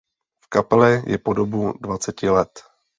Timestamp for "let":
2.29-2.53